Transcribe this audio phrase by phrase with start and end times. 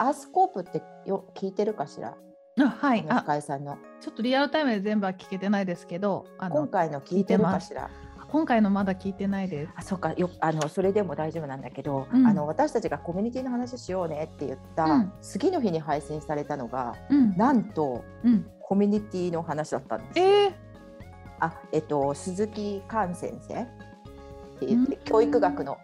[0.00, 2.16] アースコープってよ聞いてるかしら？
[2.58, 3.04] あはい。
[3.06, 3.76] あのあ深井さんの。
[4.00, 7.90] ちょっとリアルタイムで全部は聞けてないですけどあの今回の聞いてるかしら？
[8.30, 9.72] 今回のまだ聞いてないです。
[9.76, 10.14] あそうか。
[10.14, 12.26] よあのそれでも大丈夫なんだけど、うん。
[12.26, 15.12] あの私たちがコミュニティの話しようねって言った、うん。
[15.20, 17.36] 次の日に配信されたのがうん。
[17.36, 20.24] なんとうん、コミュニティの話だったんですよ。
[20.24, 20.52] えー、
[21.40, 23.66] あえっと鈴木寛先生っ
[24.60, 25.04] て言って、うん。
[25.04, 25.76] 教育学の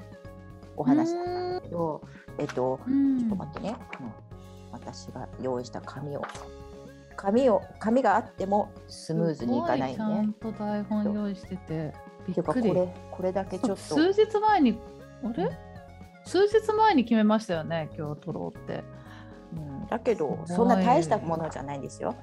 [0.77, 2.03] お話だったんだけど、
[2.39, 4.13] えっとうんちょっと待ってね、うん
[4.73, 6.23] 私が用意した紙を
[7.17, 10.35] 紙を紙があってもスムーズにいかないすごちゃんね。
[10.41, 11.95] と台本用意してて
[12.27, 12.75] びっくり。
[12.75, 14.79] れこれだけちょっと数日前に
[15.25, 15.51] あれ？
[16.27, 18.85] 数日前に決めましたよね今日撮ろうって。
[19.55, 22.15] うんだけどそんな大したものじゃないんですよ。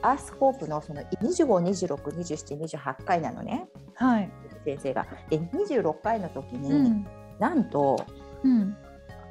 [0.00, 4.30] アースコープのその25、26、27、28回なのねはい。
[4.64, 5.06] 先生が。
[5.28, 7.06] で26回の時に、うん
[7.38, 8.04] なんと
[8.44, 8.76] うん。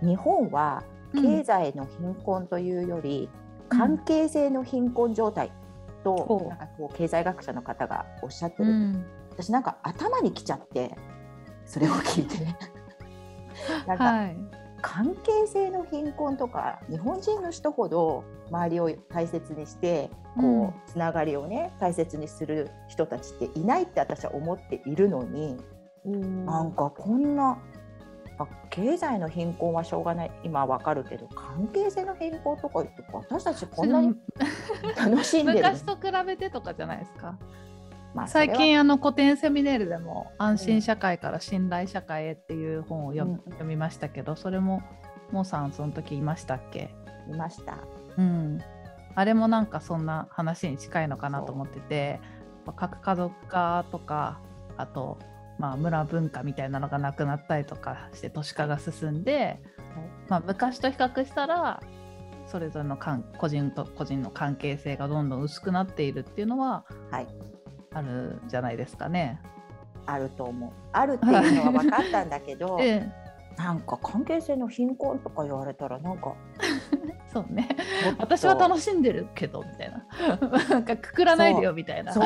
[0.02, 1.24] 日本はうん。
[1.24, 3.30] 経済の貧困というより、
[3.70, 5.52] 関係性の貧困状態
[6.04, 6.50] と、ほう。
[6.50, 9.06] なんかこう経済学者の方がおっしゃってる、うん。
[9.32, 10.96] 私なんか頭にきちゃって
[11.66, 12.38] それを聞いて。
[13.88, 14.38] なんかはい。
[14.82, 25.58] 関係性の貧困とか日本人の人ほど周りを大切にしてこう、うんつながりをね大切にする人たちっていないって私は思っているのに、
[26.06, 27.58] なんかこんな。
[28.38, 30.32] まあ経済の貧困はしょうがない。
[30.44, 34.16] 今はわかるけど関係性の貧困とか言って私たちこんなに
[34.96, 37.38] 楽しんでる昔と比べてとかじゃないですか？
[38.14, 44.82] まあ最近あの古典セミネールでも「安心社会から信頼社会へ」っていう本を読,、みましたけどそれも
[45.32, 46.90] モーさんその時いましたっけ？
[47.30, 47.78] いました。
[48.18, 48.60] うん、
[49.14, 52.20] あれもなんかそんな話に近いのかなと思ってて
[52.66, 54.40] まあ核家族化とか
[54.78, 55.18] あと、
[55.58, 59.60] まあ、村文化みたいなのがなくなったりとかして都市化が進んで、
[60.30, 61.82] まあ、昔と比較したら
[62.46, 67.28] それぞれのかん個人と個人の関係性がどんどん薄くなっているっていうのははい。
[67.94, 69.42] あるんじゃないですかね。
[70.06, 70.72] あると思う。
[70.94, 73.10] あるっていうのは分かったんだけど え
[73.58, 77.68] なんか関係性の貧困とか言われたらなんかえ、 そうね。
[78.20, 80.06] 私は楽しんでるけどみたいな。
[80.70, 82.14] なんかくくらないでよみたいな。
[82.14, 82.24] そう。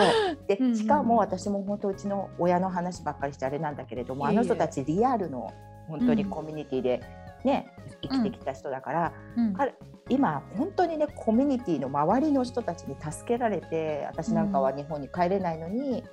[0.47, 0.75] でうんうん。
[0.75, 5.50] しかも私も本当うちの親の話ばっかりしてあれなんだけれどもあの人たちリアルの
[5.88, 6.30] 本当にうん。
[6.30, 7.02] コミュニティで
[7.46, 9.53] ね、生きてきた人だから、うん。
[9.53, 9.74] 彼
[10.09, 16.03] 今本当にねコミュニティの周りの人たちに助けられて私なんかは日本に帰れないのに、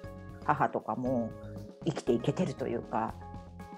[0.44, 1.30] 母とかも
[1.84, 3.14] 生きていけてるというか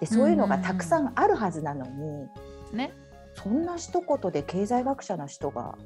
[0.00, 2.28] でそういうのがたくさんあるはずなのに、
[2.72, 2.92] ね
[3.34, 5.78] そんな一言で経済学者の人が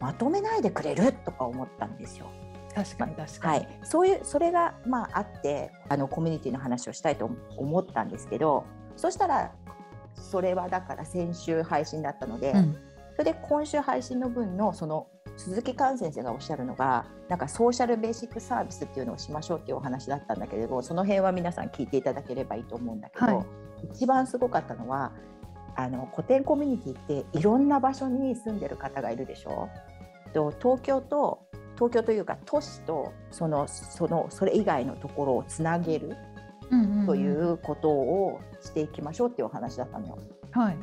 [0.00, 2.26] まとめないでくれるとか思ったんですよ。
[2.74, 3.58] 確かに確かに。
[3.58, 8.64] はい、そういうそれがまああってあのコミュニティの話をしたいと思ったんですけど
[8.96, 9.52] そしたら
[10.14, 12.76] それはだから先週配信だったので、うん
[13.18, 23.46] それで今週配信の分のその鈴木寛先生がおっしゃるのがなんかソーシャルベーシックサービスっていうのをしましょうっていうお話だったんだけれどその辺は皆さん聞いていただければいいと思うんだけど、はい
[23.94, 25.12] 一番すごかったのは
[25.76, 29.68] あの古典コミュニティっていろんな場所に住んでる方がいるでしょ？
[30.34, 36.16] と東京と東京というか都市とそのそのそれ以外のところをつなげる
[37.06, 40.18] ということをしていきましょうっていうお話だったのよ。
[40.50, 40.76] はい。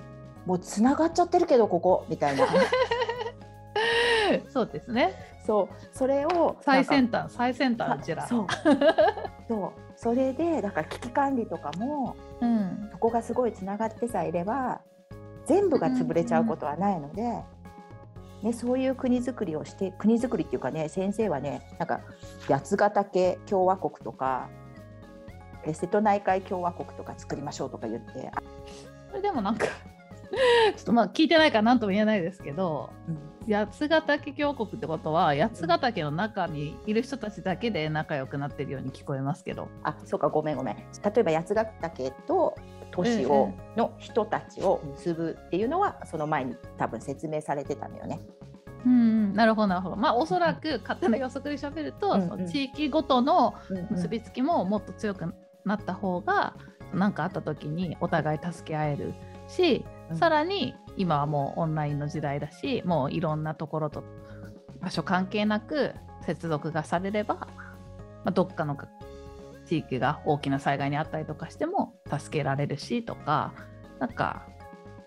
[0.46, 2.46] もうつながっちゃってるけどここみたいな
[4.52, 5.14] そうですね。
[5.46, 8.28] そうそれを最先端最先端ちら。
[8.28, 8.48] そう
[9.48, 12.90] そうそれでだから危機管理とかもうん。
[12.92, 14.82] そこがすごいつながってさえいれば
[15.46, 17.44] 全部が潰れちゃうことはないので、
[18.42, 22.02] ね、そういう国づくりをして国づくりっていうかね先生はねなんか
[22.48, 24.50] 八ヶ岳共和国とか
[25.66, 28.42] え瀬戸内海共和国とか作りましょうとか言って、あ
[29.10, 29.68] それでもなんか
[30.76, 32.90] ちょっとまあ聞いてないから何とも言えないですけど
[33.50, 39.68] 八ヶ岳峡谷ってことは八ヶ岳の中にいる人たちだけで仲良くなってるように聞こえますけど。
[39.84, 40.84] あそうかごめんごめん例
[41.18, 42.56] えば八ヶ岳と
[42.92, 48.22] 都市を、の人たちを結ぶっていうのはその前に多分説明されてたのよね。
[48.86, 49.96] うんうん、なるほどなるほど。
[49.96, 55.34] まあおそらく勝手な予測で喋ると、うんうんその地域ごとのうん結びつきももっと強く
[55.66, 56.56] なった方が
[56.94, 59.14] 何かあった時にお互い助け合える
[59.48, 60.18] し、うん。
[60.18, 64.04] さらに今はもうオンラインの時代だしもういろんなところと
[64.82, 65.94] 場所関係なく
[66.26, 67.48] 接続がされれば、ま
[68.26, 68.78] あ、どっかの
[69.66, 73.54] 地域が大きな災害にあったりとかしても助けられるしとか
[74.00, 74.44] なんか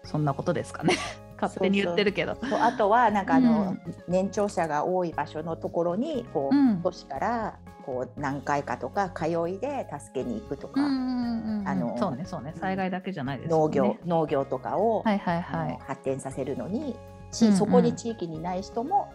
[0.05, 0.97] そんなことですかね
[1.41, 2.37] 勝手に言ってるけど。
[2.37, 3.95] そうあとはなんかあの、うん。
[4.09, 6.83] 年長者が多い場所のところにこう、うん。
[6.83, 7.59] 都市から
[7.89, 12.53] こう何回かとか通いで助けに行くとか、あのそうねそうね。
[12.61, 13.69] 災害だけじゃないですね。
[13.73, 15.79] 業農業とかを、はいはいはい。
[15.87, 16.97] 発展させるのに
[17.33, 17.57] し、うんうん。
[17.57, 19.09] そこに地域にない人も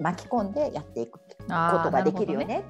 [0.00, 2.64] 巻き込んでやっていくことができるよなね。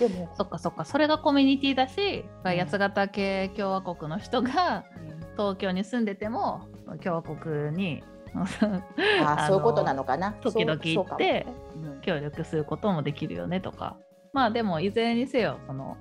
[0.00, 0.84] でも、そっかそっか。
[0.84, 2.56] それがコミュニティだし、うん。
[2.56, 4.84] 八ヶ岳共和国の人が
[5.36, 6.62] 東京に住んでても
[6.96, 8.02] 共和国に
[9.24, 10.32] あ そういうことなのかな。
[10.32, 11.46] 時々行って
[12.02, 13.96] 協力することもできるよねとか。
[14.32, 15.96] まあでもいずれにせよその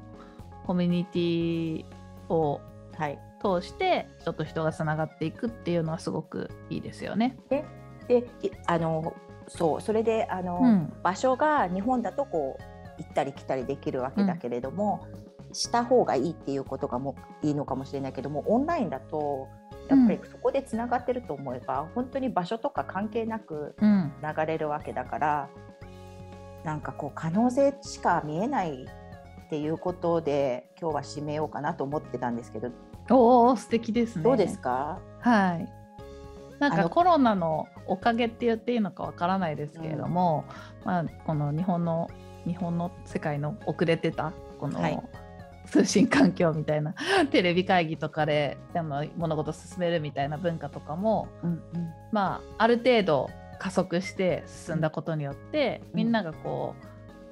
[0.65, 1.85] コミュニティ
[2.29, 2.59] を
[3.41, 7.37] 通して人と人がつながっていくっていうのはすごくいいですよね。
[7.49, 7.65] で
[8.41, 9.13] いあの
[9.47, 10.93] そうそれであの、うん。
[11.03, 15.07] 場所が日本だとこう行ったり来たりできるわけだけれども、
[15.53, 19.47] した方がいいっていうことがもいいのかもしれないけどもオンラインだと
[19.89, 25.49] やっぱりそこでつながってると思えば、本当に場所とか関係なくうん、流れるわけだから
[26.63, 28.85] なんかこう可能性しか見えない
[29.45, 32.71] っていうことで今日は締めようかなと思ってたんですけど
[33.09, 34.23] おお素敵ですね。
[34.23, 35.77] どうですか、はい。
[36.59, 40.43] なんかコロナのおかげって言っていいのかわからないですけれども、
[40.83, 42.09] まあ、この日本の
[42.45, 45.01] 日本の世界の遅れてたこの、はい
[45.67, 46.95] 通信環境みたいな
[47.31, 51.61] テレビ会議とかであの物事を進めるみたいな文化とかも、うんうん。
[52.11, 53.29] まあ、ある程度
[53.59, 55.97] 加速して進んだことによって、うん。
[55.97, 56.75] みんながこ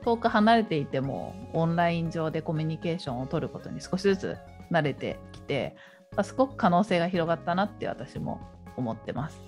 [0.02, 4.38] う遠く離れていてもオンライン上でコミュニケーションを取ることに少しずつ
[4.72, 5.76] 慣れてきて、
[6.16, 8.40] まあ、すごく可能性が広がったなって私も
[8.78, 9.42] 思ってます。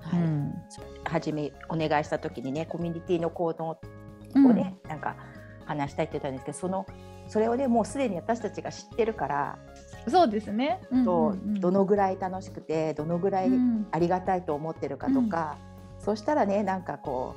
[0.00, 0.20] はい。
[0.20, 0.54] うん。
[1.04, 3.78] 初めお願いした時にねコミュニティの行動を
[4.34, 4.54] うん。
[4.54, 5.14] ね、なんか
[5.66, 6.86] 話したいって言ったんですけどその
[7.32, 9.58] それをねもうすでに私たちが知ってるから、
[10.06, 10.82] そうですね。
[10.90, 13.86] うんとうんうんどのぐらい楽しくてどのぐらいうん。
[13.90, 15.56] ありがたいと思ってるかとか、
[15.98, 17.34] そしたらねなんかこ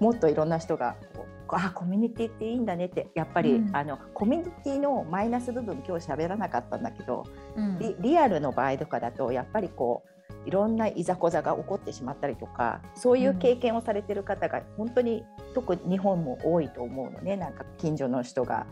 [0.00, 3.76] うもっといろんな人がこうあコミュニティっていいんだねってやっぱり、うん。
[3.76, 7.22] あのコミュニティのマイナス部分今日喋らなかったんだけど、
[7.54, 7.78] うん。
[7.78, 15.22] リリアルの場合とかだとやっぱりこういろんないざこざが起こってしまったりとかそういう経験をされてる方が本当に
[15.54, 17.36] 特に日本も多いと思うのね。
[17.36, 18.66] なんか近所の人が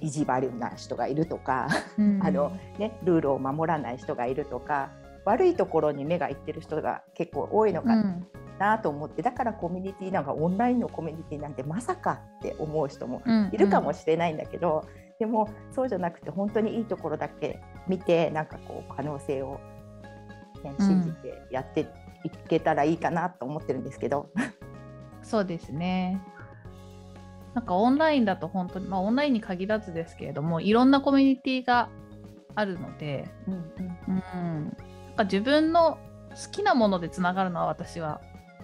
[0.00, 1.68] 意地悪な人がいるとか、
[1.98, 4.90] うんあのね、ルールを守らない人がいるとか
[5.24, 8.26] 悪いところに目がいってる人が結構多いのかうん
[8.58, 14.84] なと思って、だからコミュニティなんかオンラインのコミュニティなんてまさかって思う人もうんいるかもしれないんだけど、
[15.18, 19.58] でもそうじゃなくて本当にいいところだけ見てなんかこう可能性を、
[20.62, 21.80] ね、うん信じてやって
[22.24, 24.30] いけたらいいかなと思ってるんですけど。
[25.22, 26.20] そうですね。
[27.54, 31.88] なんかオンラインだと本当に、まあ、オンラインに限らずですけれどもいろんなコミュニティが
[32.56, 35.98] あるので、うんうん、なんか自分の
[36.30, 38.20] 好きなものでつながるのは私は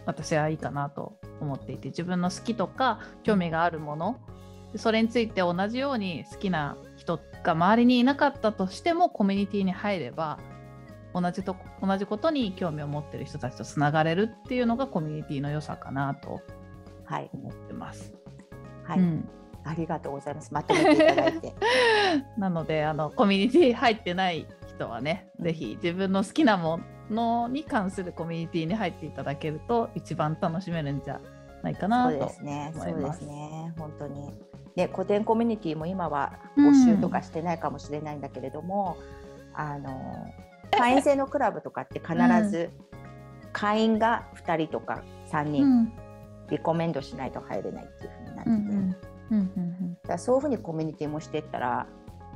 [0.06, 4.18] 私はいいかなと思っていて自分の好きとか興味があるもの
[4.72, 10.38] でそれについて同じように好きな人が周りにいなかったとしてもコミュニティに入れば
[11.14, 16.40] 同じとこ同じことに興味を持ってる人たちとつながれるっていうのがコミュニティの良さかなと
[17.10, 18.12] はい、思ってます。
[18.12, 18.19] はい
[18.88, 19.28] うん
[19.62, 20.52] ありがとうございます。
[20.54, 21.52] まとめていただいて。
[22.38, 26.80] なのであのコミュニティ入ってない人はね、ぜひ自分の好きなも
[27.10, 31.20] のに関するコミュニティに入っていただけると一番楽しめるんじゃ
[31.62, 32.72] ないかなそうとですね。
[32.74, 33.74] そ思いうまですすね。
[33.78, 34.32] 本当に。
[34.76, 38.96] ね、古典コミュニティも今は募集とかしてないかもしれないんだけれども、
[39.52, 39.90] あの
[40.70, 42.14] 会員制のクラブとかって必
[42.48, 42.70] ず
[43.52, 45.92] 会員が2人とか3う人ん
[46.50, 51.86] リコメンドしないと入れないっていうふうになってて、うんうんうんうんうんだそういうふうにコミュニティもしていったら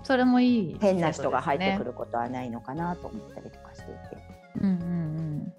[0.05, 1.85] それもいい変な人が入ってくる。
[1.87, 4.35] ることはないのかなと思ったりとかしていて。
[4.61, 5.53] うんうんうん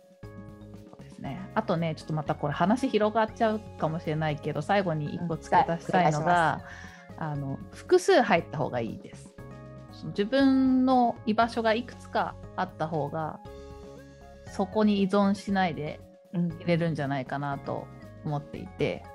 [0.90, 1.50] そうですね。
[1.56, 6.62] あとね、ちょっとまたこれ話広がっちゃうかもしれないけど、最後に一個付け足したいのうんが、
[7.18, 9.34] あの複数入った方がいいです。
[10.10, 13.40] 自分の居場所がいくつかあった方が、
[14.52, 16.00] そこに依存しないで
[16.34, 17.88] うん入れるんじゃないかなと
[18.24, 19.15] 思っていて、う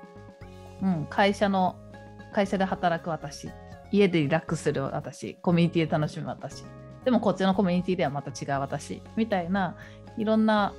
[1.09, 1.75] 会社の
[2.33, 3.49] 会社で働く私。
[3.91, 5.35] 家でリラックスする私。
[5.35, 6.63] コミュニティで楽しむ私。
[7.03, 9.01] でもこっちのコミュニティではまた違う私。
[9.15, 9.75] みたいな
[10.17, 10.73] いろんな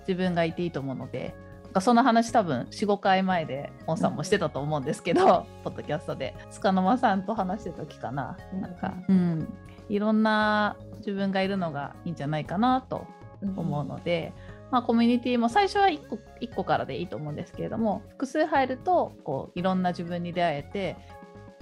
[0.00, 1.34] 自分がいていいと思うので
[1.64, 6.34] なんかその話多分45回前でモンさんもしてたと思うんですけど、ポッドキャストで。
[6.50, 8.74] 塚の間さんと話してた時かな、うんなん。
[8.76, 9.52] か、うん、
[9.88, 13.06] いろんな自分がいるのがいいんじゃないかなと
[13.56, 14.32] 思うので、
[14.70, 20.96] まあ、コミュニティも最初は1個 ,1 個からでいいと思うんですけれども複数入るとこういろんな自分に出会えて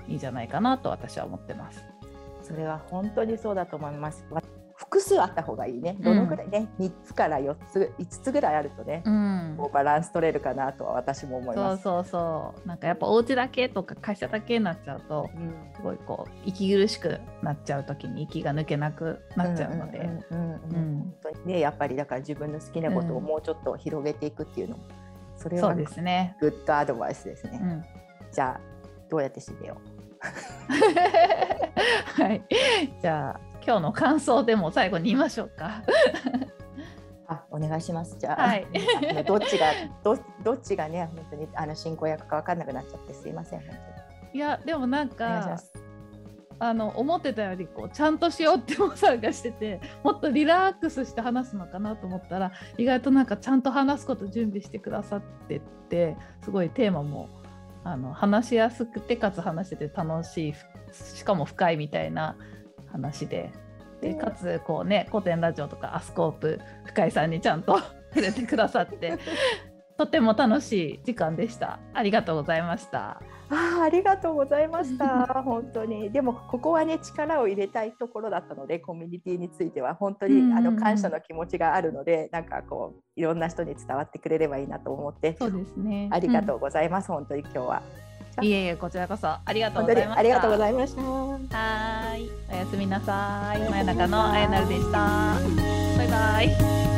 [0.08, 1.84] いいんじゃないかなと私は思ってます。
[2.42, 4.24] それは本当にそうだと思います。
[5.04, 5.96] 数あった方がいいね。
[6.00, 6.48] どのぐらい？
[6.48, 11.82] ね、うん、3つから4つ5つぐらいあるとね、うん、バランス取れるかなとは私も思います。
[11.82, 12.68] そうそうそう。
[12.68, 20.08] なんかやっぱお家だけとか会社だけになっちゃうと、うん、すごいこう息苦しくなっちゃう時に息が抜けなくなっちゃうので。
[20.30, 24.84] 本当にねやっぱりだから自分の好きなことをもうちょっと広げていくっていうのも、
[25.36, 26.36] それはそうですね。
[26.40, 27.82] グッドアドバイスですね、
[28.32, 28.60] じゃあ
[29.08, 29.76] どうやって締めよ
[32.16, 32.20] う？
[32.22, 32.42] はい。
[33.00, 35.82] じゃあ今日の感想でも最後に言いましょうか。
[37.26, 38.16] あ、お願いします。
[38.18, 38.66] じゃあ、はい、
[39.26, 39.66] どっちが
[40.02, 43.78] どどっちがね本当にあの進行役か分かんなくなっちゃってすいません本当に。
[44.34, 45.58] いやでもなんか
[46.58, 57.28] あの思ってたよりこうちゃんとしようってもさがしててもっとリラックスして話すのかなと思ったら意外となんかちゃんと話すこと準備してくださってってすごいテーマも
[57.84, 60.54] あの話しやすくてかつ話してて楽しい
[60.92, 62.36] しかも深いみたいな
[62.94, 63.52] 話で。
[64.00, 67.78] でかつこうね古典ラジオとかアスコープ深井さんにちゃんと
[68.12, 69.18] 触れてくださって
[69.96, 71.78] とても楽しい時間でした。
[71.92, 73.20] ありがとうございました。
[73.48, 75.26] あありがとうございました。
[75.44, 76.10] 本当に。
[76.10, 79.94] でもここはね力を入れたいところだったのでコミュニティについては。
[79.94, 85.36] 本当にあの感謝の気持ちがあるのでなんかこういろんな人に伝わってくれればいいなと思って。
[85.38, 86.08] そうですね。
[86.10, 87.82] ありがとうございます、うん、本当に今日は。
[88.42, 90.18] いえいえこちらこそありがとうございました。
[90.18, 91.02] ありがとうございました。
[91.02, 93.60] はい、おやすみなさい。
[93.60, 95.36] 真夜中のあやなるでした。
[95.96, 96.93] バイバイ。